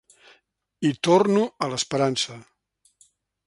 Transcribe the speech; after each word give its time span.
I 0.89 0.91
torno 1.07 1.43
a 1.65 1.69
l’esperança. 1.75 2.41